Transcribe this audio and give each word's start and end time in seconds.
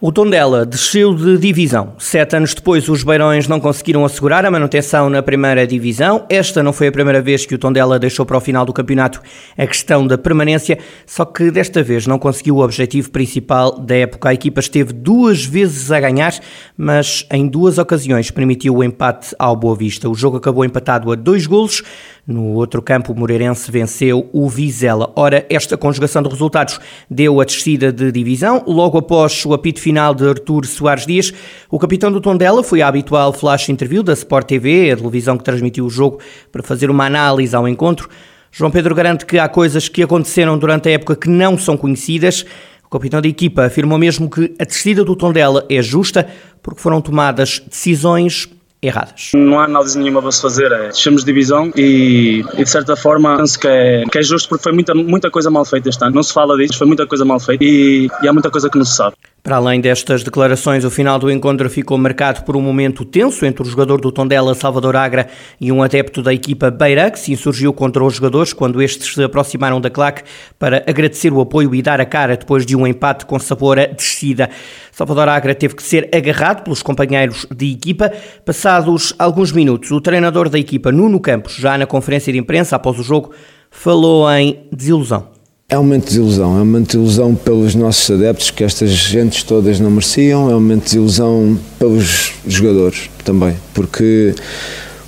O 0.00 0.12
Tondela 0.12 0.64
desceu 0.64 1.12
de 1.12 1.36
divisão. 1.38 1.94
Sete 1.98 2.36
anos 2.36 2.54
depois, 2.54 2.88
os 2.88 3.02
Beirões 3.02 3.48
não 3.48 3.58
conseguiram 3.58 4.04
assegurar 4.04 4.46
a 4.46 4.50
manutenção 4.50 5.10
na 5.10 5.24
primeira 5.24 5.66
divisão. 5.66 6.24
Esta 6.30 6.62
não 6.62 6.72
foi 6.72 6.86
a 6.86 6.92
primeira 6.92 7.20
vez 7.20 7.44
que 7.44 7.56
o 7.56 7.58
Tondela 7.58 7.98
deixou 7.98 8.24
para 8.24 8.36
o 8.36 8.40
final 8.40 8.64
do 8.64 8.72
campeonato 8.72 9.20
a 9.56 9.66
questão 9.66 10.06
da 10.06 10.16
permanência, 10.16 10.78
só 11.04 11.24
que 11.24 11.50
desta 11.50 11.82
vez 11.82 12.06
não 12.06 12.16
conseguiu 12.16 12.58
o 12.58 12.62
objetivo 12.62 13.10
principal 13.10 13.76
da 13.76 13.96
época. 13.96 14.28
A 14.28 14.34
equipa 14.34 14.60
esteve 14.60 14.92
duas 14.92 15.44
vezes 15.44 15.90
a 15.90 15.98
ganhar, 15.98 16.32
mas 16.76 17.26
em 17.32 17.48
duas 17.48 17.76
ocasiões 17.76 18.30
permitiu 18.30 18.76
o 18.76 18.84
empate 18.84 19.34
ao 19.36 19.56
Boa 19.56 19.74
Vista. 19.74 20.08
O 20.08 20.14
jogo 20.14 20.36
acabou 20.36 20.64
empatado 20.64 21.10
a 21.10 21.16
dois 21.16 21.44
golos. 21.44 21.82
No 22.28 22.52
outro 22.52 22.82
campo, 22.82 23.14
o 23.14 23.18
Moreirense 23.18 23.72
venceu 23.72 24.28
o 24.34 24.50
Vizela. 24.50 25.10
Ora, 25.16 25.46
esta 25.48 25.78
conjugação 25.78 26.22
de 26.22 26.28
resultados 26.28 26.78
deu 27.10 27.40
a 27.40 27.44
descida 27.44 27.90
de 27.90 28.12
divisão. 28.12 28.62
Logo 28.66 28.98
após 28.98 29.46
o 29.46 29.54
apito 29.54 29.80
final 29.80 30.14
de 30.14 30.28
Artur 30.28 30.66
Soares 30.66 31.06
Dias, 31.06 31.32
o 31.70 31.78
capitão 31.78 32.12
do 32.12 32.20
Tondela 32.20 32.62
foi 32.62 32.82
à 32.82 32.88
habitual 32.88 33.32
flash 33.32 33.70
interview 33.70 34.02
da 34.02 34.12
Sport 34.12 34.46
TV, 34.46 34.90
a 34.90 34.96
televisão 34.98 35.38
que 35.38 35.44
transmitiu 35.44 35.86
o 35.86 35.90
jogo, 35.90 36.20
para 36.52 36.62
fazer 36.62 36.90
uma 36.90 37.06
análise 37.06 37.56
ao 37.56 37.66
encontro. 37.66 38.10
João 38.52 38.70
Pedro 38.70 38.94
garante 38.94 39.24
que 39.24 39.38
há 39.38 39.48
coisas 39.48 39.88
que 39.88 40.02
aconteceram 40.02 40.58
durante 40.58 40.90
a 40.90 40.92
época 40.92 41.16
que 41.16 41.30
não 41.30 41.56
são 41.56 41.78
conhecidas. 41.78 42.44
O 42.84 42.90
capitão 42.90 43.22
da 43.22 43.28
equipa 43.28 43.64
afirmou 43.64 43.96
mesmo 43.96 44.28
que 44.28 44.54
a 44.58 44.64
descida 44.64 45.02
do 45.02 45.16
Tondela 45.16 45.64
é 45.70 45.80
justa 45.80 46.28
porque 46.62 46.82
foram 46.82 47.00
tomadas 47.00 47.62
decisões 47.66 48.50
erradas. 48.82 49.30
Não 49.34 49.58
há 49.58 49.64
análise 49.64 49.98
nenhuma 49.98 50.22
para 50.22 50.32
se 50.32 50.40
fazer, 50.40 50.70
é, 50.70 50.90
de 50.90 51.24
divisão 51.24 51.72
e, 51.76 52.44
e, 52.54 52.64
de 52.64 52.70
certa 52.70 52.96
forma 52.96 53.36
penso 53.36 53.58
que 53.58 53.66
é, 53.66 54.04
que 54.04 54.18
é 54.18 54.22
justo 54.22 54.48
porque 54.48 54.62
foi 54.62 54.72
muita, 54.72 54.94
muita 54.94 55.30
coisa 55.30 55.50
mal 55.50 55.64
feita 55.64 55.88
este 55.88 56.02
ano. 56.04 56.14
Não 56.14 56.22
se 56.22 56.32
fala 56.32 56.56
disso, 56.56 56.78
foi 56.78 56.86
muita 56.86 57.06
coisa 57.06 57.24
mal 57.24 57.40
feita 57.40 57.64
e, 57.64 58.08
e 58.22 58.28
há 58.28 58.32
muita 58.32 58.50
coisa 58.50 58.70
que 58.70 58.78
não 58.78 58.84
se 58.84 58.94
sabe. 58.94 59.16
Para 59.42 59.56
além 59.56 59.80
destas 59.80 60.22
declarações, 60.22 60.84
o 60.84 60.90
final 60.90 61.18
do 61.18 61.30
encontro 61.30 61.70
ficou 61.70 61.96
marcado 61.96 62.42
por 62.42 62.56
um 62.56 62.60
momento 62.60 63.04
tenso 63.04 63.46
entre 63.46 63.62
o 63.62 63.64
jogador 63.64 64.00
do 64.00 64.10
Tondela, 64.10 64.54
Salvador 64.54 64.96
Agra, 64.96 65.28
e 65.60 65.70
um 65.70 65.82
adepto 65.82 66.22
da 66.22 66.34
equipa 66.34 66.70
Beira, 66.70 67.10
que 67.10 67.18
se 67.18 67.32
insurgiu 67.32 67.72
contra 67.72 68.04
os 68.04 68.14
jogadores 68.14 68.52
quando 68.52 68.82
estes 68.82 69.14
se 69.14 69.22
aproximaram 69.22 69.80
da 69.80 69.88
claque 69.88 70.22
para 70.58 70.84
agradecer 70.86 71.32
o 71.32 71.40
apoio 71.40 71.74
e 71.74 71.80
dar 71.80 72.00
a 72.00 72.04
cara 72.04 72.36
depois 72.36 72.66
de 72.66 72.76
um 72.76 72.86
empate 72.86 73.24
com 73.24 73.38
sabor 73.38 73.78
a 73.78 73.86
descida. 73.86 74.50
Salvador 74.92 75.28
Agra 75.28 75.54
teve 75.54 75.76
que 75.76 75.82
ser 75.82 76.10
agarrado 76.12 76.64
pelos 76.64 76.82
companheiros 76.82 77.46
de 77.54 77.72
equipa. 77.72 78.12
Passados 78.44 79.14
alguns 79.18 79.52
minutos, 79.52 79.90
o 79.92 80.00
treinador 80.00 80.48
da 80.48 80.58
equipa, 80.58 80.90
Nuno 80.90 81.20
Campos, 81.20 81.54
já 81.54 81.78
na 81.78 81.86
conferência 81.86 82.32
de 82.32 82.38
imprensa 82.38 82.76
após 82.76 82.98
o 82.98 83.02
jogo, 83.04 83.32
falou 83.70 84.30
em 84.30 84.66
desilusão. 84.72 85.37
É 85.70 85.78
um 85.78 85.82
momento 85.82 86.04
de 86.04 86.08
desilusão, 86.12 86.56
é 86.56 86.62
um 86.62 86.64
momento 86.64 86.92
de 86.92 86.96
desilusão 86.96 87.34
pelos 87.34 87.74
nossos 87.74 88.10
adeptos, 88.10 88.50
que 88.50 88.64
estas 88.64 88.88
gentes 88.88 89.42
todas 89.42 89.78
não 89.78 89.90
mereciam, 89.90 90.50
é 90.50 90.54
um 90.56 90.60
momento 90.60 90.78
de 90.78 90.86
desilusão 90.86 91.58
pelos 91.78 92.32
jogadores 92.46 93.10
também, 93.22 93.54
porque 93.74 94.34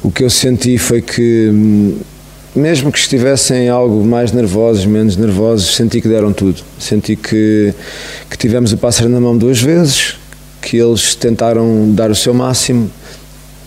o 0.02 0.10
que 0.10 0.22
eu 0.22 0.28
senti 0.28 0.76
foi 0.76 1.00
que, 1.00 1.48
hum, 1.50 1.96
mesmo 2.54 2.92
que 2.92 2.98
estivessem 2.98 3.70
algo 3.70 4.04
mais 4.04 4.32
nervosos, 4.32 4.84
menos 4.84 5.16
nervosos, 5.16 5.74
senti 5.74 5.98
que 5.98 6.08
deram 6.08 6.30
tudo. 6.30 6.60
Senti 6.78 7.16
que, 7.16 7.72
que 8.28 8.36
tivemos 8.36 8.70
o 8.70 8.76
pássaro 8.76 9.08
na 9.08 9.18
mão 9.18 9.38
duas 9.38 9.62
vezes, 9.62 10.18
que 10.60 10.76
eles 10.76 11.14
tentaram 11.14 11.90
dar 11.94 12.10
o 12.10 12.14
seu 12.14 12.34
máximo. 12.34 12.90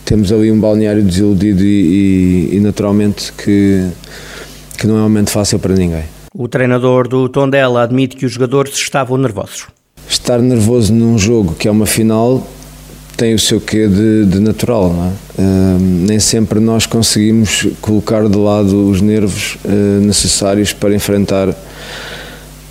Temos 0.05 0.31
ali 0.31 0.51
um 0.51 0.59
balneário 0.59 1.01
desiludido 1.01 1.63
e, 1.63 2.49
e, 2.51 2.57
e 2.57 2.59
naturalmente 2.59 3.33
que, 3.33 3.83
que 4.77 4.85
não 4.85 4.97
é 4.97 4.99
um 4.99 5.09
momento 5.09 5.31
fácil 5.31 5.57
para 5.57 5.73
ninguém. 5.73 6.03
O 6.35 6.47
treinador 6.47 7.07
do 7.07 7.29
Tondela 7.29 7.83
admite 7.83 8.15
que 8.15 8.25
os 8.25 8.31
jogadores 8.31 8.73
estavam 8.73 9.17
nervosos. 9.17 9.67
Estar 10.09 10.39
nervoso 10.39 10.91
num 10.91 11.15
jogo 11.15 11.53
que 11.53 11.67
é 11.67 11.71
uma 11.71 11.85
final 11.85 12.45
tem 13.15 13.35
o 13.35 13.39
seu 13.39 13.61
quê 13.61 13.87
de, 13.87 14.25
de 14.25 14.39
natural, 14.39 14.91
não 14.91 15.05
é? 15.05 15.11
Uh, 15.39 15.79
nem 15.79 16.19
sempre 16.19 16.59
nós 16.59 16.87
conseguimos 16.87 17.67
colocar 17.79 18.27
de 18.27 18.35
lado 18.35 18.89
os 18.89 18.99
nervos 18.99 19.59
uh, 19.63 20.01
necessários 20.01 20.73
para 20.73 20.95
enfrentar 20.95 21.55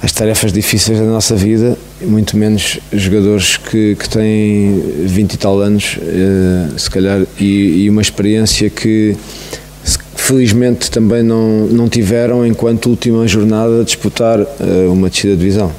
as 0.03 0.11
tarefas 0.11 0.53
difíceis 0.53 0.99
da 0.99 1.05
nossa 1.05 1.37
vida, 1.37 1.79
muito 2.01 2.37
menos 2.37 2.81
jogadores 2.93 3.57
que, 3.57 3.95
que 3.95 4.09
têm 4.09 4.83
20 5.05 5.35
e 5.35 5.37
tal 5.37 5.61
anos, 5.61 5.97
uh, 5.99 6.77
se 6.77 6.91
calhar, 6.91 7.25
e, 7.39 7.85
e 7.85 7.91
uma 7.91 8.03
experiência 8.03 8.69
que 8.69 9.17
felizmente 10.23 10.91
também 10.91 11.23
não, 11.23 11.67
não 11.67 11.89
tiveram 11.89 12.47
enquanto 12.47 12.89
última 12.89 13.27
jornada 13.27 13.85
disputar 13.85 14.41
uh, 14.41 14.93
uma 14.93 15.11
descida 15.11 15.35
de 15.35 15.41
divisão. 15.41 15.73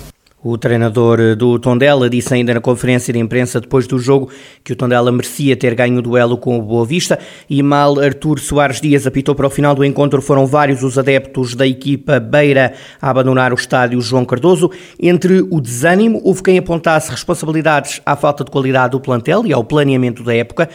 O 0.43 0.57
treinador 0.57 1.37
do 1.37 1.57
Tondela 1.57 2.09
disse 2.09 2.33
ainda 2.33 2.53
na 2.53 2.59
conferência 2.59 3.13
de 3.13 3.19
imprensa 3.19 3.61
depois 3.61 3.87
do 3.87 3.97
jogo 3.97 4.29
que 4.61 4.73
o 4.73 4.75
Tondela 4.75 5.09
merecia 5.09 5.55
ter 5.55 5.73
ganho 5.73 5.99
o 5.99 6.01
duelo 6.01 6.37
com 6.37 6.59
o 6.59 6.61
Boa 6.61 6.85
Vista 6.85 7.17
e 7.49 7.63
mal 7.63 7.97
Artur 7.97 8.37
Soares 8.41 8.81
Dias 8.81 9.07
apitou 9.07 9.33
para 9.33 9.47
o 9.47 9.49
final 9.49 9.73
do 9.73 9.85
encontro. 9.85 10.21
Foram 10.21 10.45
vários 10.45 10.83
os 10.83 10.97
adeptos 10.97 11.55
da 11.55 11.65
equipa 11.65 12.19
Beira 12.19 12.73
a 13.01 13.09
abandonar 13.09 13.53
o 13.53 13.55
estádio 13.55 14.01
João 14.01 14.25
Cardoso. 14.25 14.69
Entre 14.99 15.39
o 15.49 15.61
desânimo, 15.61 16.19
houve 16.21 16.43
quem 16.43 16.57
apontasse 16.57 17.09
responsabilidades 17.09 18.01
à 18.05 18.17
falta 18.17 18.43
de 18.43 18.51
qualidade 18.51 18.91
do 18.91 18.99
plantel 18.99 19.45
e 19.45 19.53
ao 19.53 19.63
planeamento 19.63 20.21
da 20.23 20.35
época. 20.35 20.67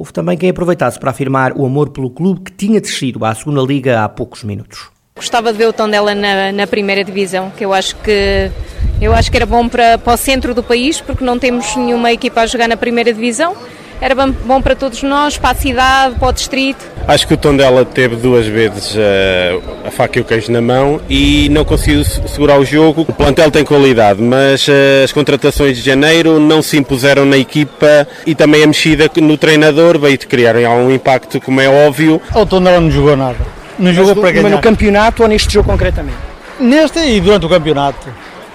Houve 0.00 0.14
também 0.14 0.34
quem 0.34 0.48
aproveitasse 0.48 0.98
para 0.98 1.10
afirmar 1.10 1.52
o 1.52 1.66
amor 1.66 1.90
pelo 1.90 2.08
clube 2.08 2.40
que 2.40 2.52
tinha 2.52 2.80
descido 2.80 3.22
à 3.22 3.34
segunda 3.34 3.60
liga 3.60 4.02
há 4.02 4.08
poucos 4.08 4.42
minutos. 4.42 4.88
Gostava 5.14 5.52
de 5.52 5.58
ver 5.58 5.66
o 5.66 5.74
Tondela 5.74 6.14
na, 6.14 6.50
na 6.52 6.66
primeira 6.66 7.04
divisão, 7.04 7.50
que 7.50 7.66
eu 7.66 7.74
acho 7.74 7.94
que 7.96 8.50
eu 8.98 9.12
acho 9.12 9.30
que 9.30 9.36
era 9.36 9.44
bom 9.44 9.68
para, 9.68 9.98
para 9.98 10.14
o 10.14 10.16
centro 10.16 10.54
do 10.54 10.62
país, 10.62 11.02
porque 11.02 11.22
não 11.22 11.38
temos 11.38 11.76
nenhuma 11.76 12.10
equipa 12.10 12.40
a 12.40 12.46
jogar 12.46 12.66
na 12.66 12.78
primeira 12.78 13.12
divisão 13.12 13.54
era 14.00 14.14
bom 14.14 14.62
para 14.62 14.74
todos 14.74 15.02
nós, 15.02 15.36
para 15.36 15.50
a 15.50 15.54
cidade, 15.54 16.14
para 16.18 16.28
o 16.28 16.32
distrito. 16.32 16.82
Acho 17.10 17.26
que 17.26 17.34
o 17.34 17.36
Tondela 17.36 17.84
teve 17.84 18.14
duas 18.14 18.46
vezes 18.46 18.94
uh, 18.94 19.60
a 19.84 19.90
faca 19.90 20.20
e 20.20 20.22
o 20.22 20.24
queijo 20.24 20.52
na 20.52 20.60
mão 20.60 21.00
e 21.10 21.48
não 21.50 21.64
conseguiu 21.64 22.04
segurar 22.04 22.56
o 22.56 22.64
jogo. 22.64 23.00
O 23.02 23.12
plantel 23.12 23.50
tem 23.50 23.64
qualidade, 23.64 24.22
mas 24.22 24.68
uh, 24.68 25.02
as 25.02 25.10
contratações 25.10 25.76
de 25.76 25.82
janeiro 25.82 26.38
não 26.38 26.62
se 26.62 26.76
impuseram 26.76 27.24
na 27.24 27.36
equipa 27.36 28.06
e 28.24 28.32
também 28.32 28.62
a 28.62 28.66
mexida 28.68 29.10
no 29.20 29.36
treinador 29.36 29.98
veio 29.98 30.16
de 30.16 30.24
criar 30.28 30.54
algum 30.54 30.88
impacto, 30.88 31.40
como 31.40 31.60
é 31.60 31.68
óbvio. 31.68 32.22
O 32.32 32.46
Tondela 32.46 32.80
não 32.80 32.92
jogou 32.92 33.16
nada. 33.16 33.38
Não 33.76 33.92
jogou 33.92 34.14
para 34.14 34.30
ganhar. 34.30 34.42
Mas 34.44 34.52
no 34.52 34.60
campeonato 34.60 35.24
ou 35.24 35.28
neste 35.28 35.52
jogo 35.52 35.68
concretamente? 35.68 36.16
Neste 36.60 37.00
e 37.00 37.20
durante 37.20 37.44
o 37.44 37.48
campeonato. 37.48 38.06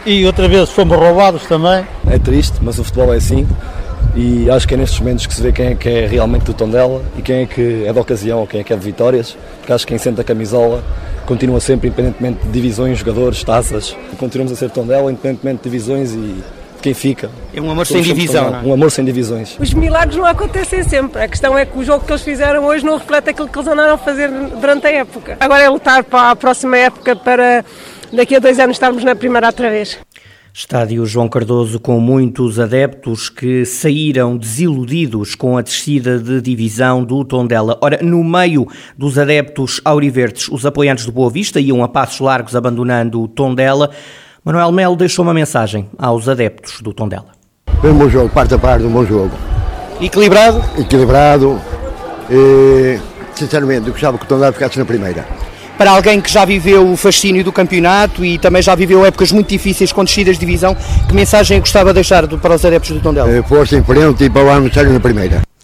E 0.06 0.26
outra 0.26 0.48
vez 0.48 0.70
fomos 0.70 0.98
roubados 0.98 1.44
também. 1.44 1.86
É 2.10 2.18
triste, 2.18 2.56
mas 2.62 2.80
o 2.80 2.86
futebol 2.86 3.14
é 3.14 3.18
assim 3.18 3.46
e 4.16 4.50
acho 4.50 4.68
que 4.68 4.74
é 4.74 4.78
nestes 4.78 5.00
momentos 5.00 5.28
que 5.28 5.34
se 5.34 5.42
vê 5.42 5.52
quem 5.52 5.68
é 5.68 5.76
que 5.76 5.90
é 5.90 6.08
realmente 6.08 6.44
do 6.44 6.54
Tondela 6.54 7.04
e 7.18 7.22
quem 7.22 7.44
é 7.44 7.46
que 7.46 7.84
é 7.86 7.92
da 7.92 8.00
ocasião 8.00 8.40
ou 8.40 8.48
quem 8.48 8.62
é 8.62 8.64
que 8.64 8.72
é 8.72 8.76
de 8.76 8.84
vitórias, 8.84 9.38
porque 9.58 9.74
acho 9.74 9.86
que 9.86 9.92
quem 9.92 9.98
senta 9.98 10.22
a 10.22 10.24
camisola 10.24 10.84
continua 11.26 11.60
sempre, 11.60 11.90
independentemente 11.90 12.46
de 12.46 12.52
divisões, 12.52 13.00
jogadores, 13.00 13.44
taças, 13.44 13.96
continuamos 14.18 14.54
a 14.54 14.56
ser 14.56 14.70
Tondela, 14.70 15.12
independentemente 15.12 15.64
de 15.64 15.70
divisões 15.70 16.12
e 16.14 16.42
quem 16.82 16.94
fica. 16.94 17.32
É 17.54 17.60
um 17.60 17.72
amor 17.72 17.86
sem 17.88 18.02
divisão, 18.02 18.52
não 18.52 18.60
é? 18.60 18.64
Um 18.64 18.74
amor 18.74 18.92
sem 18.92 19.04
divisões. 19.04 19.58
Os 19.60 19.74
milagres 19.74 20.18
não 20.18 20.26
acontecem 20.26 20.84
sempre. 20.84 21.24
A 21.24 21.28
questão 21.28 21.58
é 21.58 21.66
que 21.66 21.78
o 21.78 21.84
jogo 21.84 22.06
que 22.06 22.12
eles 22.12 22.22
fizeram 22.22 22.64
hoje 22.64 22.86
não 22.86 22.98
reflete 22.98 23.32
aquilo 23.32 23.48
que 23.48 23.58
eles 23.58 23.68
andaram 23.68 23.96
a 23.96 23.98
fazer 23.98 24.30
durante 24.30 24.86
a 24.86 24.92
época. 24.92 25.36
Agora 25.40 25.64
é 25.64 25.70
lutar 25.70 26.04
para 26.04 26.30
a 26.30 26.36
próxima 26.36 26.78
época 26.78 27.16
para 27.16 27.66
daqui 28.14 28.36
a 28.36 28.40
dois 28.40 28.60
anos 28.60 28.76
estarmos 28.76 29.04
na 29.04 29.16
primeira 29.16 29.48
outra 29.48 29.70
vez. 29.70 29.98
Estádio 30.58 31.06
João 31.06 31.28
Cardoso 31.28 31.82
com 31.82 32.00
muitos 32.00 32.62
adeptos 32.62 33.28
que 33.28 33.66
saíram 33.66 34.38
desiludidos 34.38 35.36
com 35.36 35.58
a 35.58 35.62
descida 35.62 36.18
de 36.18 36.40
divisão 36.40 37.04
do 37.04 37.26
Tondela. 37.26 37.78
Ora, 37.82 38.00
no 38.02 38.24
meio 38.24 38.66
dos 38.98 39.20
adeptos 39.20 39.82
auriverdes, 39.84 40.48
os 40.48 40.66
apoiantes 40.66 41.06
do 41.06 41.12
Boa 41.12 41.30
Vista 41.30 41.60
iam 41.60 41.84
a 41.84 41.90
passos 41.90 42.22
largos 42.22 42.56
abandonando 42.56 43.22
o 43.22 43.28
Tondela. 43.28 43.90
Manuel 44.46 44.72
Melo 44.72 44.96
deixou 44.96 45.24
uma 45.26 45.34
mensagem 45.34 45.90
aos 45.98 46.30
adeptos 46.30 46.80
do 46.80 46.94
Tondela. 46.94 47.34
Foi 47.82 47.92
um 47.92 47.98
bom 47.98 48.08
jogo, 48.08 48.30
parte 48.30 48.54
a 48.54 48.58
parte, 48.58 48.86
um 48.86 48.92
bom 48.92 49.06
jogo. 49.06 49.32
Equilibrado? 50.00 50.64
Equilibrado. 50.80 51.60
E, 52.32 52.98
sinceramente, 53.36 53.88
eu 53.88 53.92
gostava 53.92 54.18
que 54.18 54.24
o 54.24 54.28
Tondela 54.28 54.54
ficasse 54.54 54.80
na 54.80 54.86
primeira 54.86 55.28
para 55.78 55.92
alguém 55.92 56.22
que 56.22 56.32
já 56.32 56.46
viveu 56.46 56.92
o 56.92 56.98
fascínio 56.98 57.44
do 57.44 57.52
campeonato 57.52 58.24
e 58.24 58.38
também 58.38 58.62
já 58.62 58.76
viveu 58.76 59.06
épocas 59.06 59.32
muito 59.32 59.50
difíceis 59.50 59.92
com 59.92 60.04
descidas 60.04 60.36
de 60.36 60.46
divisão, 60.46 60.76
que 61.08 61.14
mensagem 61.14 61.60
gostava 61.60 61.90
de 61.90 61.96
deixar 61.96 62.28
para 62.28 62.56
os 62.56 62.66
adeptos 62.66 62.92
do 62.92 63.00
Tondela? 63.00 63.44
Força 63.44 63.76
em 63.76 63.84
frente 63.84 64.24
e 64.24 64.30
para 64.30 64.44
o 64.44 64.50
ano 64.50 64.70
na 64.94 65.00
primeira. 65.00 65.55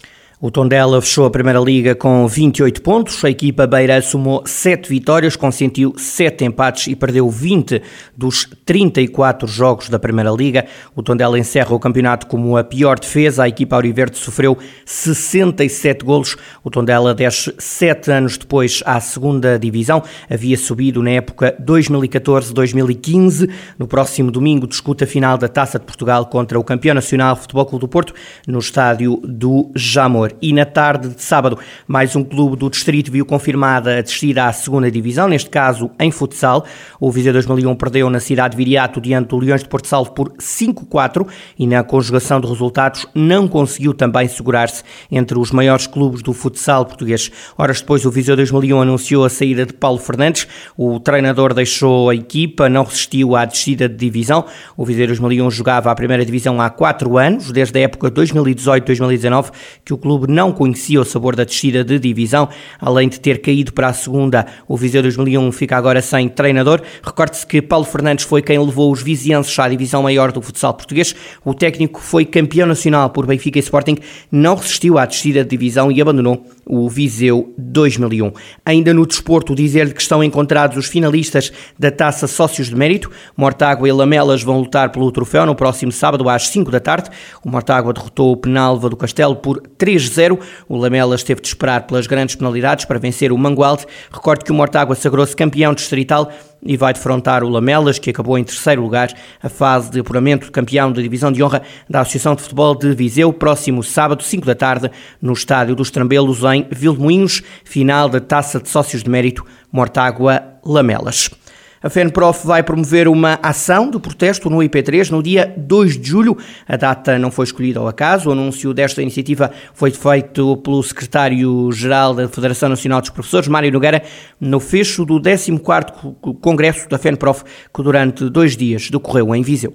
O 0.44 0.50
Tondela 0.50 1.00
fechou 1.00 1.24
a 1.24 1.30
Primeira 1.30 1.60
Liga 1.60 1.94
com 1.94 2.26
28 2.26 2.82
pontos. 2.82 3.24
A 3.24 3.30
equipa 3.30 3.64
beira 3.64 4.02
somou 4.02 4.42
7 4.44 4.88
vitórias, 4.88 5.36
consentiu 5.36 5.94
7 5.96 6.44
empates 6.46 6.88
e 6.88 6.96
perdeu 6.96 7.30
20 7.30 7.80
dos 8.16 8.48
34 8.66 9.46
jogos 9.46 9.88
da 9.88 10.00
Primeira 10.00 10.32
Liga. 10.32 10.66
O 10.96 11.02
Tondela 11.02 11.38
encerra 11.38 11.72
o 11.72 11.78
campeonato 11.78 12.26
como 12.26 12.56
a 12.56 12.64
pior 12.64 12.98
defesa. 12.98 13.44
A 13.44 13.48
equipa 13.48 13.76
Auriverde 13.76 14.18
sofreu 14.18 14.58
67 14.84 16.04
golos. 16.04 16.36
O 16.64 16.70
Tondela 16.70 17.14
desce 17.14 17.54
7 17.56 18.10
anos 18.10 18.36
depois 18.36 18.82
à 18.84 18.98
segunda 18.98 19.56
divisão. 19.60 20.02
Havia 20.28 20.56
subido 20.56 21.04
na 21.04 21.10
época 21.10 21.56
2014-2015. 21.64 23.48
No 23.78 23.86
próximo 23.86 24.32
domingo 24.32 24.66
discuta 24.66 25.04
a 25.04 25.06
final 25.06 25.38
da 25.38 25.46
Taça 25.46 25.78
de 25.78 25.84
Portugal 25.84 26.26
contra 26.26 26.58
o 26.58 26.64
campeão 26.64 26.96
nacional 26.96 27.36
Futebol 27.36 27.64
Clube 27.64 27.82
do 27.82 27.88
Porto 27.88 28.12
no 28.48 28.58
estádio 28.58 29.20
do 29.22 29.70
Jamor 29.76 30.31
e 30.40 30.52
na 30.52 30.64
tarde 30.64 31.08
de 31.08 31.22
sábado 31.22 31.58
mais 31.86 32.16
um 32.16 32.24
clube 32.24 32.56
do 32.56 32.70
distrito 32.70 33.10
viu 33.10 33.26
confirmada 33.26 33.98
a 33.98 34.02
descida 34.02 34.46
à 34.46 34.52
segunda 34.52 34.90
divisão, 34.90 35.28
neste 35.28 35.50
caso 35.50 35.90
em 35.98 36.10
futsal. 36.10 36.64
O 37.00 37.10
Viseu 37.10 37.32
2001 37.32 37.74
perdeu 37.74 38.08
na 38.08 38.20
cidade 38.20 38.52
de 38.52 38.56
Viriato 38.56 39.00
diante 39.00 39.28
do 39.28 39.38
Leões 39.38 39.62
de 39.62 39.68
Porto 39.68 39.88
Salvo 39.88 40.12
por 40.12 40.32
5-4 40.32 41.26
e 41.58 41.66
na 41.66 41.82
conjugação 41.82 42.40
de 42.40 42.46
resultados 42.46 43.06
não 43.14 43.48
conseguiu 43.48 43.92
também 43.92 44.28
segurar-se 44.28 44.82
entre 45.10 45.38
os 45.38 45.50
maiores 45.50 45.86
clubes 45.86 46.22
do 46.22 46.32
futsal 46.32 46.86
português. 46.86 47.30
Horas 47.56 47.80
depois 47.80 48.04
o 48.04 48.10
Viseu 48.10 48.36
2001 48.36 48.80
anunciou 48.80 49.24
a 49.24 49.28
saída 49.28 49.66
de 49.66 49.72
Paulo 49.72 49.98
Fernandes, 49.98 50.46
o 50.76 51.00
treinador 51.00 51.54
deixou 51.54 52.10
a 52.10 52.14
equipa, 52.14 52.68
não 52.68 52.84
resistiu 52.84 53.34
à 53.36 53.44
descida 53.44 53.88
de 53.88 53.96
divisão. 53.96 54.44
O 54.76 54.84
Viseu 54.84 55.06
2001 55.06 55.50
jogava 55.50 55.90
a 55.90 55.94
primeira 55.94 56.24
divisão 56.24 56.60
há 56.60 56.70
4 56.70 57.18
anos, 57.18 57.50
desde 57.50 57.78
a 57.78 57.82
época 57.82 58.10
2018-2019 58.10 59.50
que 59.84 59.92
o 59.92 59.98
clube 59.98 60.21
clube 60.22 60.32
não 60.32 60.52
conhecia 60.52 61.00
o 61.00 61.04
sabor 61.04 61.34
da 61.34 61.44
descida 61.44 61.84
de 61.84 61.98
divisão, 61.98 62.48
além 62.80 63.08
de 63.08 63.18
ter 63.18 63.40
caído 63.40 63.72
para 63.72 63.88
a 63.88 63.92
segunda. 63.92 64.46
O 64.68 64.76
Viseu 64.76 65.02
2001 65.02 65.50
fica 65.52 65.76
agora 65.76 66.00
sem 66.00 66.28
treinador. 66.28 66.80
Recorde-se 67.02 67.46
que 67.46 67.60
Paulo 67.60 67.84
Fernandes 67.84 68.24
foi 68.24 68.42
quem 68.42 68.58
levou 68.58 68.92
os 68.92 69.02
vizienses 69.02 69.58
à 69.58 69.68
divisão 69.68 70.02
maior 70.02 70.32
do 70.32 70.40
futsal 70.40 70.74
português. 70.74 71.14
O 71.44 71.54
técnico 71.54 72.00
foi 72.00 72.24
campeão 72.24 72.66
nacional 72.66 73.10
por 73.10 73.26
Benfica 73.26 73.58
e 73.58 73.62
Sporting, 73.62 73.96
não 74.30 74.54
resistiu 74.54 74.98
à 74.98 75.06
descida 75.06 75.42
de 75.42 75.50
divisão 75.50 75.90
e 75.90 76.00
abandonou 76.00 76.46
o 76.66 76.88
Viseu 76.88 77.52
2001. 77.58 78.32
Ainda 78.64 78.94
no 78.94 79.06
desporto, 79.06 79.54
dizer-lhe 79.54 79.92
que 79.92 80.00
estão 80.00 80.22
encontrados 80.22 80.76
os 80.76 80.86
finalistas 80.86 81.52
da 81.78 81.90
Taça 81.90 82.26
Sócios 82.26 82.68
de 82.68 82.76
Mérito. 82.76 83.10
Mortágua 83.36 83.88
e 83.88 83.92
Lamelas 83.92 84.42
vão 84.42 84.60
lutar 84.60 84.90
pelo 84.90 85.10
troféu 85.10 85.44
no 85.46 85.54
próximo 85.54 85.92
sábado 85.92 86.28
às 86.28 86.48
5 86.48 86.70
da 86.70 86.80
tarde. 86.80 87.10
O 87.44 87.50
Mortágua 87.50 87.92
derrotou 87.92 88.32
o 88.32 88.36
Penalva 88.36 88.88
do 88.88 88.96
Castelo 88.96 89.36
por 89.36 89.60
3-0. 89.78 90.38
O 90.68 90.76
Lamelas 90.76 91.22
teve 91.22 91.40
de 91.40 91.48
esperar 91.48 91.86
pelas 91.86 92.06
grandes 92.06 92.34
penalidades 92.34 92.84
para 92.84 92.98
vencer 92.98 93.32
o 93.32 93.38
Mangualde. 93.38 93.86
Recorde 94.10 94.44
que 94.44 94.52
o 94.52 94.54
Mortágua 94.54 94.94
sagrou-se 94.94 95.36
campeão 95.36 95.74
distrital 95.74 96.30
e 96.64 96.76
vai 96.76 96.92
defrontar 96.92 97.42
o 97.42 97.48
Lamelas, 97.48 97.98
que 97.98 98.10
acabou 98.10 98.38
em 98.38 98.44
terceiro 98.44 98.82
lugar 98.82 99.12
a 99.42 99.48
fase 99.48 99.90
de 99.90 100.00
apuramento 100.00 100.46
de 100.46 100.52
campeão 100.52 100.92
da 100.92 101.02
Divisão 101.02 101.32
de 101.32 101.42
Honra 101.42 101.62
da 101.88 102.00
Associação 102.00 102.34
de 102.34 102.42
Futebol 102.42 102.74
de 102.74 102.94
Viseu, 102.94 103.32
próximo 103.32 103.82
sábado, 103.82 104.22
5 104.22 104.46
da 104.46 104.54
tarde, 104.54 104.90
no 105.20 105.32
Estádio 105.32 105.74
dos 105.74 105.90
Trambelos, 105.90 106.42
em 106.44 106.66
Vilmoinhos, 106.70 107.42
final 107.64 108.08
da 108.08 108.20
Taça 108.20 108.60
de 108.60 108.68
Sócios 108.68 109.02
de 109.02 109.10
Mérito 109.10 109.44
Mortágua 109.72 110.42
Lamelas. 110.64 111.41
A 111.82 111.90
FENPROF 111.90 112.46
vai 112.46 112.62
promover 112.62 113.08
uma 113.08 113.40
ação 113.42 113.90
de 113.90 113.98
protesto 113.98 114.48
no 114.48 114.58
IP3 114.58 115.10
no 115.10 115.20
dia 115.20 115.52
2 115.56 115.98
de 115.98 116.10
julho. 116.10 116.38
A 116.68 116.76
data 116.76 117.18
não 117.18 117.28
foi 117.28 117.44
escolhida 117.44 117.80
ao 117.80 117.88
acaso. 117.88 118.28
O 118.28 118.32
anúncio 118.32 118.72
desta 118.72 119.02
iniciativa 119.02 119.50
foi 119.74 119.90
feito 119.90 120.56
pelo 120.58 120.80
secretário-geral 120.80 122.14
da 122.14 122.28
Federação 122.28 122.68
Nacional 122.68 123.00
dos 123.00 123.10
Professores, 123.10 123.48
Mário 123.48 123.72
Nogueira, 123.72 124.00
no 124.40 124.60
fecho 124.60 125.04
do 125.04 125.20
14º 125.20 126.38
Congresso 126.40 126.88
da 126.88 126.98
FENPROF, 126.98 127.42
que 127.74 127.82
durante 127.82 128.30
dois 128.30 128.56
dias 128.56 128.88
decorreu 128.88 129.34
em 129.34 129.42
Viseu. 129.42 129.74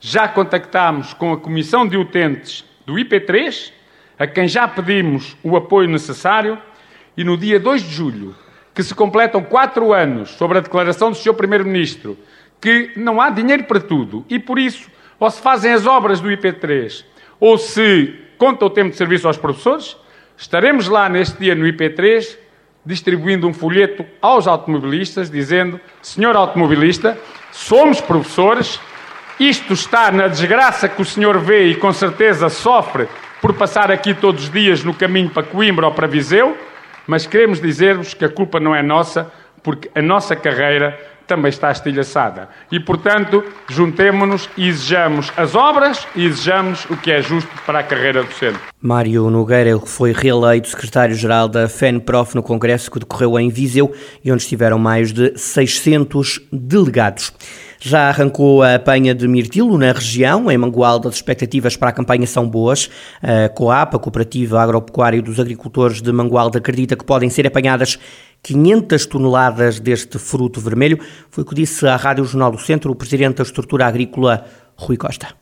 Já 0.00 0.28
contactámos 0.28 1.14
com 1.14 1.32
a 1.32 1.38
Comissão 1.38 1.88
de 1.88 1.96
Utentes 1.96 2.62
do 2.84 2.92
IP3, 2.92 3.72
a 4.18 4.26
quem 4.26 4.46
já 4.46 4.68
pedimos 4.68 5.34
o 5.42 5.56
apoio 5.56 5.88
necessário, 5.88 6.58
e 7.16 7.24
no 7.24 7.38
dia 7.38 7.58
2 7.58 7.82
de 7.82 7.90
julho 7.90 8.34
que 8.74 8.82
se 8.82 8.94
completam 8.94 9.42
quatro 9.42 9.92
anos 9.92 10.30
sobre 10.30 10.58
a 10.58 10.60
declaração 10.60 11.10
do 11.10 11.16
Sr. 11.16 11.34
Primeiro-Ministro 11.34 12.16
que 12.60 12.92
não 12.96 13.20
há 13.20 13.28
dinheiro 13.28 13.64
para 13.64 13.80
tudo 13.80 14.24
e, 14.30 14.38
por 14.38 14.58
isso, 14.58 14.88
ou 15.18 15.28
se 15.28 15.40
fazem 15.40 15.72
as 15.72 15.84
obras 15.84 16.20
do 16.20 16.28
IP3 16.28 17.04
ou 17.40 17.58
se 17.58 18.14
conta 18.38 18.64
o 18.64 18.70
tempo 18.70 18.90
de 18.90 18.96
serviço 18.96 19.26
aos 19.26 19.36
professores, 19.36 19.96
estaremos 20.36 20.88
lá 20.88 21.08
neste 21.08 21.38
dia 21.38 21.54
no 21.54 21.64
IP3 21.64 22.38
distribuindo 22.86 23.46
um 23.48 23.52
folheto 23.52 24.04
aos 24.20 24.46
automobilistas 24.46 25.30
dizendo: 25.30 25.80
Senhor 26.00 26.36
automobilista, 26.36 27.18
somos 27.50 28.00
professores, 28.00 28.80
isto 29.38 29.72
está 29.72 30.10
na 30.12 30.28
desgraça 30.28 30.88
que 30.88 31.02
o 31.02 31.04
senhor 31.04 31.38
vê 31.38 31.66
e 31.66 31.74
com 31.74 31.92
certeza 31.92 32.48
sofre 32.48 33.08
por 33.40 33.54
passar 33.54 33.90
aqui 33.90 34.14
todos 34.14 34.44
os 34.44 34.50
dias 34.50 34.84
no 34.84 34.94
caminho 34.94 35.30
para 35.30 35.42
Coimbra 35.42 35.86
ou 35.86 35.92
para 35.92 36.06
Viseu 36.06 36.56
mas 37.06 37.26
queremos 37.26 37.60
dizer-vos 37.60 38.14
que 38.14 38.24
a 38.24 38.28
culpa 38.28 38.60
não 38.60 38.74
é 38.74 38.82
nossa, 38.82 39.30
porque 39.62 39.90
a 39.94 40.02
nossa 40.02 40.34
carreira 40.34 40.98
também 41.26 41.48
está 41.48 41.70
estilhaçada. 41.70 42.48
E, 42.70 42.78
portanto, 42.78 43.42
juntemo-nos 43.68 44.50
e 44.56 44.68
exijamos 44.68 45.32
as 45.36 45.54
obras 45.54 46.06
e 46.14 46.26
exijamos 46.26 46.84
o 46.86 46.96
que 46.96 47.10
é 47.10 47.22
justo 47.22 47.50
para 47.64 47.78
a 47.78 47.82
carreira 47.82 48.22
docente. 48.22 48.58
Mário 48.80 49.30
Nogueira 49.30 49.78
foi 49.78 50.12
reeleito 50.12 50.68
secretário-geral 50.68 51.48
da 51.48 51.68
FENPROF 51.68 52.34
no 52.34 52.42
congresso 52.42 52.90
que 52.90 52.98
decorreu 52.98 53.38
em 53.38 53.48
Viseu 53.48 53.94
e 54.24 54.30
onde 54.30 54.42
estiveram 54.42 54.78
mais 54.78 55.12
de 55.12 55.32
600 55.38 56.40
delegados. 56.52 57.32
Já 57.84 58.08
arrancou 58.08 58.62
a 58.62 58.76
apanha 58.76 59.12
de 59.12 59.26
mirtilo 59.26 59.76
na 59.76 59.90
região, 59.90 60.48
em 60.48 60.56
Mangualda, 60.56 61.08
as 61.08 61.16
expectativas 61.16 61.76
para 61.76 61.88
a 61.88 61.92
campanha 61.92 62.28
são 62.28 62.48
boas. 62.48 62.88
A 63.20 63.48
COAP, 63.48 63.96
a 63.96 63.98
Cooperativa 63.98 64.62
Agropecuária 64.62 65.20
dos 65.20 65.40
Agricultores 65.40 66.00
de 66.00 66.12
Mangualda, 66.12 66.58
acredita 66.58 66.94
que 66.94 67.04
podem 67.04 67.28
ser 67.28 67.44
apanhadas 67.44 67.98
500 68.40 69.04
toneladas 69.06 69.80
deste 69.80 70.16
fruto 70.16 70.60
vermelho. 70.60 70.96
Foi 71.28 71.42
o 71.42 71.44
que 71.44 71.56
disse 71.56 71.84
à 71.84 71.96
Rádio 71.96 72.24
Jornal 72.24 72.52
do 72.52 72.58
Centro 72.58 72.92
o 72.92 72.94
presidente 72.94 73.38
da 73.38 73.42
estrutura 73.42 73.84
agrícola, 73.84 74.44
Rui 74.76 74.96
Costa. 74.96 75.41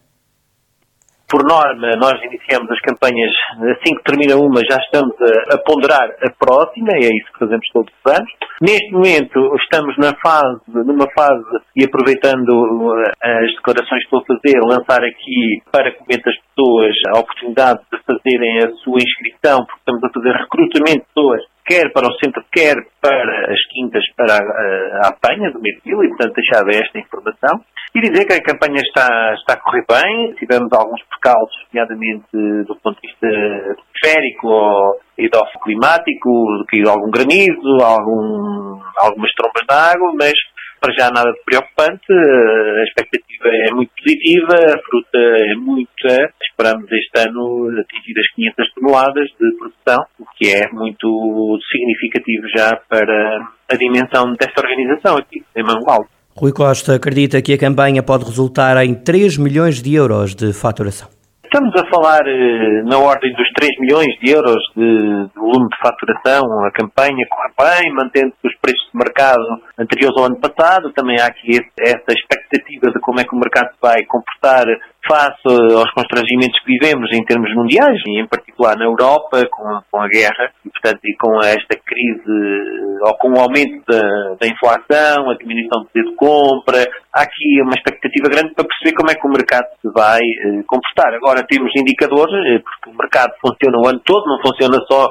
Por 1.31 1.45
norma, 1.47 1.95
nós 1.95 2.19
iniciamos 2.25 2.69
as 2.73 2.81
campanhas, 2.81 3.31
assim 3.71 3.95
que 3.95 4.03
termina 4.03 4.35
uma, 4.35 4.61
já 4.69 4.77
estamos 4.79 5.15
a, 5.23 5.55
a, 5.55 5.59
ponderar 5.59 6.11
a 6.27 6.31
próxima, 6.37 6.91
e 6.99 7.07
é 7.07 7.09
isso 7.09 7.33
que 7.33 7.39
fazemos 7.39 7.65
todos 7.73 7.93
os 7.95 8.13
anos. 8.13 8.31
Neste 8.61 8.91
momento, 8.91 9.55
estamos 9.63 9.97
na 9.97 10.13
fase, 10.21 10.61
numa 10.67 11.07
fase, 11.17 11.47
e 11.77 11.85
aproveitando 11.85 12.51
uh, 12.51 13.03
as 13.23 13.55
declarações 13.55 14.03
que 14.03 14.17
estou 14.17 14.21
a 14.21 14.27
fazer, 14.27 14.59
lançar 14.61 15.05
aqui 15.05 15.63
para 15.71 15.93
500 15.93 16.35
pessoas 16.51 16.95
a 17.15 17.21
oportunidade 17.21 17.81
de 17.93 17.99
fazerem 18.03 18.59
a 18.65 18.71
sua 18.83 18.99
inscrição, 18.99 19.65
porque 19.65 19.79
estamos 19.79 20.03
a 20.03 20.11
fazer 20.13 20.33
recrutamento 20.33 20.99
de 20.99 21.15
pessoas 21.15 21.43
quer 21.71 21.93
para 21.93 22.09
o 22.09 22.15
centro, 22.19 22.43
quer 22.51 22.75
para 23.01 23.53
as 23.53 23.63
quintas, 23.71 24.03
para 24.17 24.35
a, 24.35 25.07
a 25.07 25.09
apanha 25.11 25.53
do 25.53 25.61
meio-fio, 25.61 26.03
e 26.03 26.09
portanto 26.09 26.35
deixava 26.35 26.71
esta 26.71 26.99
informação. 26.99 27.61
E 27.95 28.01
dizer 28.01 28.27
que 28.27 28.33
a 28.35 28.43
campanha 28.43 28.81
está, 28.83 29.35
está 29.35 29.55
a 29.55 29.61
correr 29.61 29.85
bem, 29.89 30.35
tivemos 30.35 30.73
alguns 30.73 31.01
percalços, 31.05 31.57
nomeadamente 31.73 32.27
do 32.67 32.77
ponto 32.83 33.01
de 33.01 33.07
vista 33.07 33.27
atmosférico 33.71 35.01
e 35.17 35.29
do 35.29 35.61
climático, 35.63 36.65
que 36.69 36.83
algum 36.89 37.11
granizo, 37.11 37.85
algum, 37.85 38.81
algumas 38.99 39.31
trombas 39.33 39.63
de 39.69 39.75
água, 39.75 40.13
mas 40.19 40.35
para 40.81 40.93
já 40.95 41.11
nada 41.11 41.31
de 41.31 41.41
preocupante, 41.45 42.11
a 42.11 42.83
expectativa 42.85 43.49
é 43.49 43.75
muito 43.75 43.91
positiva, 43.97 44.55
a 44.55 44.79
fruta 44.83 45.19
é 45.19 45.55
muita, 45.55 46.33
esperamos 46.43 46.91
este 46.91 47.29
ano 47.29 47.69
atingir 47.81 48.19
as 48.19 48.35
500 48.35 48.75
toneladas 48.75 49.29
de 49.39 49.59
produção, 49.59 50.05
o 50.19 50.25
que 50.37 50.49
é 50.49 50.69
muito 50.73 51.59
significativo 51.71 52.49
já 52.57 52.77
para 52.89 53.49
a 53.71 53.77
dimensão 53.77 54.33
desta 54.35 54.61
organização 54.61 55.17
aqui 55.19 55.43
em 55.55 55.63
Mangualde. 55.63 56.09
Rui 56.37 56.53
Costa 56.53 56.95
acredita 56.95 57.43
que 57.43 57.53
a 57.53 57.59
campanha 57.59 58.03
pode 58.03 58.25
resultar 58.25 58.83
em 58.85 58.95
3 58.95 59.37
milhões 59.37 59.83
de 59.83 59.95
euros 59.95 60.35
de 60.35 60.53
faturação. 60.53 61.20
Estamos 61.53 61.75
a 61.75 61.85
falar 61.91 62.23
eh, 62.29 62.83
na 62.85 62.97
ordem 62.97 63.33
dos 63.33 63.51
3 63.57 63.81
milhões 63.81 64.07
de 64.23 64.31
euros 64.31 64.63
de, 64.77 65.27
de 65.27 65.35
volume 65.35 65.67
de 65.69 65.79
faturação. 65.83 66.47
A 66.65 66.71
campanha 66.71 67.27
corre 67.29 67.51
bem, 67.59 67.93
mantendo 67.93 68.33
os 68.45 68.55
preços 68.63 68.89
de 68.93 68.97
mercado 68.97 69.43
anteriores 69.77 70.17
ao 70.17 70.27
ano 70.27 70.39
passado. 70.39 70.93
Também 70.93 71.19
há 71.19 71.27
aqui 71.27 71.59
essa 71.81 72.15
expectativa 72.15 72.93
de 72.93 73.01
como 73.01 73.19
é 73.19 73.25
que 73.25 73.35
o 73.35 73.39
mercado 73.41 73.75
vai 73.83 73.99
comportar 74.05 74.65
face 75.11 75.75
aos 75.75 75.91
constrangimentos 75.91 76.61
que 76.61 76.79
vivemos 76.79 77.11
em 77.13 77.25
termos 77.25 77.53
mundiais, 77.55 78.01
e 78.07 78.23
em 78.23 78.27
particular 78.29 78.77
na 78.77 78.85
Europa, 78.85 79.45
com 79.51 79.81
com 79.91 80.01
a 80.01 80.09
guerra, 80.09 80.53
e, 80.65 80.71
portanto, 80.71 81.01
e 81.05 81.17
com 81.17 81.43
esta 81.43 81.77
crise, 81.85 83.01
ou 83.03 83.15
com 83.19 83.33
o 83.33 83.41
aumento 83.41 83.83
da, 83.89 84.37
da 84.41 84.47
inflação, 84.47 85.31
a 85.31 85.37
diminuição 85.37 85.83
do 85.83 85.89
poder 85.89 86.11
de 86.11 86.17
compra, 86.17 86.87
há 87.13 87.23
aqui 87.23 87.61
uma 87.63 87.75
expectativa 87.75 88.29
grande 88.29 88.55
para 88.55 88.65
perceber 88.65 88.97
como 88.97 89.11
é 89.11 89.15
que 89.15 89.27
o 89.27 89.31
mercado 89.31 89.67
se 89.81 89.91
vai 89.93 90.21
eh, 90.21 90.63
comportar. 90.67 91.13
Agora 91.15 91.47
temos 91.47 91.71
indicadores, 91.77 92.35
eh, 92.47 92.63
porque 92.63 92.91
o 92.91 92.97
mercado 92.97 93.33
funciona 93.41 93.79
o 93.79 93.89
ano 93.89 94.01
todo, 94.05 94.27
não 94.27 94.41
funciona 94.41 94.79
só 94.91 95.11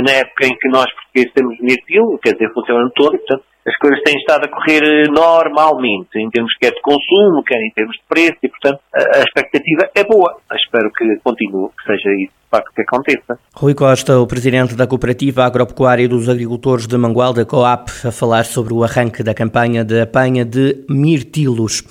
na 0.00 0.12
época 0.12 0.46
em 0.46 0.56
que 0.56 0.68
nós 0.68 0.86
portugueses 0.92 1.32
temos 1.34 1.56
dinheiro 1.58 2.18
quer 2.22 2.32
dizer, 2.32 2.52
funciona 2.52 2.80
o 2.80 2.82
ano 2.82 2.92
todo, 2.94 3.18
portanto, 3.18 3.44
as 3.66 3.76
coisas 3.76 4.02
têm 4.02 4.16
estado 4.16 4.44
a 4.44 4.48
correr 4.48 4.82
eh, 4.82 5.08
normalmente, 5.08 6.18
em 6.18 6.28
termos 6.30 6.52
quer 6.60 6.72
de 6.72 6.80
consumo, 6.80 7.44
quer 7.46 7.60
em 7.60 7.70
termos 7.74 7.96
de 7.96 8.02
preço, 8.08 8.38
e 8.42 8.48
portanto 8.48 8.80
a, 8.94 9.20
expectativa 9.20 9.88
é 9.94 10.04
boa. 10.04 10.36
Espero 10.52 10.90
que 10.92 11.04
continue, 11.22 11.68
que 11.78 11.84
seja 11.84 12.10
isso 12.18 12.32
de 12.32 12.50
facto 12.50 12.72
que 12.74 12.82
aconteça. 12.82 13.38
Rui 13.54 13.74
Costa, 13.74 14.18
o 14.18 14.26
presidente 14.26 14.74
da 14.74 14.86
Cooperativa 14.86 15.44
Agropecuária 15.44 16.08
dos 16.08 16.28
Agricultores 16.28 16.86
de 16.86 16.96
Mangual, 16.98 17.32
da 17.32 17.44
COAP, 17.44 17.88
a 18.06 18.10
falar 18.10 18.44
sobre 18.44 18.74
o 18.74 18.82
arranque 18.82 19.22
da 19.22 19.32
campanha 19.32 19.84
de 19.84 20.00
apanha 20.00 20.44
de 20.44 20.84
mirtilos. 20.88 21.82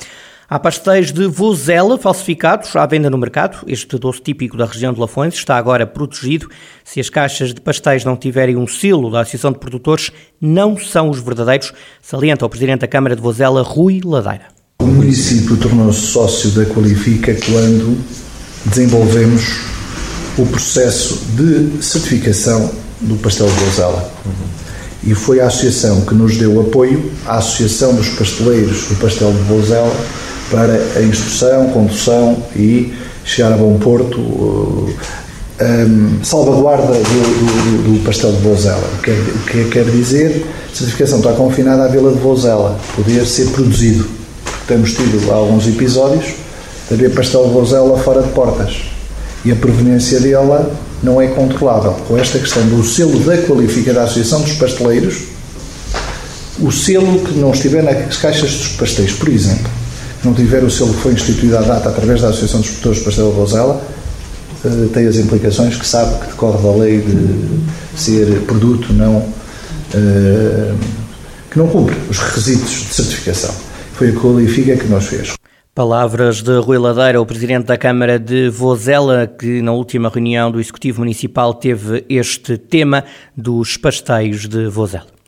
Há 0.53 0.59
pastéis 0.59 1.13
de 1.13 1.27
vozela 1.27 1.97
falsificados 1.97 2.75
à 2.75 2.85
venda 2.85 3.09
no 3.09 3.17
mercado. 3.17 3.59
Este 3.65 3.97
doce 3.97 4.19
típico 4.21 4.57
da 4.57 4.65
região 4.65 4.91
de 4.91 4.99
Lafões 4.99 5.33
está 5.33 5.55
agora 5.55 5.87
protegido. 5.87 6.49
Se 6.83 6.99
as 6.99 7.09
caixas 7.09 7.53
de 7.53 7.61
pastéis 7.61 8.03
não 8.03 8.17
tiverem 8.17 8.57
um 8.57 8.67
selo 8.67 9.09
da 9.09 9.21
Associação 9.21 9.53
de 9.53 9.59
Produtores, 9.59 10.11
não 10.41 10.77
são 10.77 11.09
os 11.09 11.21
verdadeiros, 11.21 11.71
salienta 12.01 12.45
o 12.45 12.49
Presidente 12.49 12.81
da 12.81 12.87
Câmara 12.89 13.15
de 13.15 13.21
Vozela, 13.21 13.63
Rui 13.63 14.01
Ladeira. 14.03 14.47
O 14.81 14.87
município 14.87 15.55
tornou-se 15.55 16.01
sócio 16.01 16.49
da 16.49 16.65
Qualifica 16.65 17.33
quando 17.33 17.97
desenvolvemos 18.65 19.61
o 20.37 20.45
processo 20.45 21.27
de 21.27 21.81
certificação 21.81 22.69
do 22.99 23.15
pastel 23.15 23.47
de 23.47 23.53
Vozela. 23.53 24.11
E 25.01 25.15
foi 25.15 25.39
a 25.39 25.47
associação 25.47 26.01
que 26.01 26.13
nos 26.13 26.35
deu 26.35 26.59
apoio, 26.59 27.09
a 27.25 27.37
Associação 27.37 27.95
dos 27.95 28.09
Pasteleiros 28.09 28.87
do 28.87 28.95
Pastel 28.95 29.31
de 29.31 29.43
Vozela, 29.43 29.95
para 30.51 30.73
a 30.97 31.01
instrução, 31.01 31.69
condução 31.69 32.37
e 32.55 32.93
chegar 33.23 33.53
a 33.53 33.57
bom 33.57 33.79
porto, 33.79 34.19
uh, 34.19 34.93
um, 35.61 36.23
salvaguarda 36.23 36.93
do, 36.93 36.99
do, 36.99 37.93
do, 37.93 38.03
pastel 38.03 38.33
de 38.33 38.39
Vozela. 38.39 38.83
O 38.97 39.01
que, 39.01 39.11
é, 39.11 39.13
o 39.13 39.39
que 39.45 39.69
quer 39.71 39.85
dizer? 39.85 40.45
A 40.71 40.75
certificação 40.75 41.19
está 41.19 41.33
confinada 41.33 41.85
à 41.85 41.87
Vila 41.87 42.11
de 42.11 42.19
Vozela, 42.19 42.77
poder 42.95 43.25
ser 43.25 43.47
produzido. 43.51 44.07
Temos 44.67 44.93
tido 44.93 45.31
alguns 45.31 45.67
episódios 45.67 46.33
de 46.87 46.93
haver 46.93 47.13
pastel 47.13 47.45
de 47.45 47.53
Vozela 47.53 47.97
fora 47.99 48.21
de 48.21 48.29
portas 48.29 48.81
e 49.45 49.51
a 49.51 49.55
proveniência 49.55 50.19
dela 50.19 50.71
não 51.01 51.21
é 51.21 51.27
controlável. 51.27 51.93
Com 52.07 52.17
esta 52.17 52.37
questão 52.37 52.63
do 52.67 52.83
selo 52.83 53.19
da 53.19 53.37
qualifica 53.37 53.93
da 53.93 54.03
Associação 54.03 54.41
dos 54.41 54.53
Pasteleiros, 54.53 55.23
o 56.59 56.71
selo 56.71 57.19
que 57.19 57.33
não 57.39 57.51
estiver 57.51 57.81
nas 57.81 58.17
caixas 58.17 58.51
dos 58.51 58.67
pastéis, 58.69 59.13
por 59.13 59.29
exemplo, 59.29 59.70
não 60.23 60.33
tiver 60.33 60.63
o 60.63 60.69
selo 60.69 60.93
que 60.93 60.99
foi 60.99 61.13
instituído 61.13 61.57
à 61.57 61.61
data 61.61 61.89
através 61.89 62.21
da 62.21 62.29
Associação 62.29 62.59
dos 62.61 62.69
Produtores 62.69 62.99
de 62.99 63.05
Pastel 63.05 63.31
de 63.31 63.35
Rosela, 63.35 63.81
eh, 64.63 64.87
tem 64.93 65.07
as 65.07 65.15
implicações 65.17 65.75
que 65.75 65.85
sabe 65.85 66.19
que 66.19 66.27
decorre 66.27 66.61
da 66.61 66.75
lei 66.75 67.01
de 67.01 67.99
ser 67.99 68.41
produto 68.41 68.93
não, 68.93 69.25
eh, 69.93 70.73
que 71.49 71.57
não 71.57 71.67
cumpre 71.67 71.95
os 72.09 72.19
requisitos 72.19 72.69
de 72.69 72.93
certificação. 72.93 73.53
Foi 73.93 74.09
a 74.09 74.13
Qualifica 74.13 74.75
que 74.77 74.87
nós 74.87 75.05
fez. 75.07 75.33
Palavras 75.73 76.41
de 76.41 76.59
Rui 76.59 76.77
Ladeira, 76.77 77.21
o 77.21 77.25
presidente 77.25 77.67
da 77.67 77.77
Câmara 77.77 78.19
de 78.19 78.49
Vozela, 78.49 79.25
que 79.25 79.61
na 79.61 79.71
última 79.71 80.09
reunião 80.09 80.51
do 80.51 80.59
Executivo 80.59 80.99
Municipal 80.99 81.53
teve 81.53 82.05
este 82.09 82.57
tema 82.57 83.05
dos 83.35 83.77
pastéis 83.77 84.47
de 84.47 84.67
Vozela. 84.67 85.20